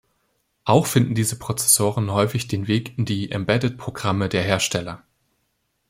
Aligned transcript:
Auch 0.65 0.87
finden 0.87 1.13
diese 1.13 1.37
Prozessoren 1.37 2.11
häufig 2.11 2.47
den 2.47 2.67
Weg 2.67 2.97
in 2.97 3.05
die 3.05 3.29
„Embedded“-Programme 3.31 4.29
der 4.29 4.41
Hersteller. 4.41 5.03